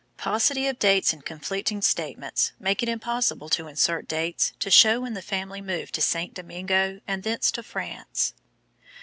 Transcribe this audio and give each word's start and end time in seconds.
(Paucity 0.17 0.65
of 0.65 0.79
dates 0.79 1.13
and 1.13 1.23
conflicting 1.23 1.79
statements 1.83 2.53
make 2.59 2.81
it 2.81 2.89
impossible 2.89 3.49
to 3.49 3.67
insert 3.67 4.07
dates 4.07 4.51
to 4.57 4.71
show 4.71 5.01
when 5.01 5.13
the 5.13 5.21
family 5.21 5.61
moved 5.61 5.93
to 5.93 6.01
St. 6.01 6.33
Domingo, 6.33 7.01
and 7.07 7.21
thence 7.21 7.51
to 7.51 7.61
France.) 7.61 8.33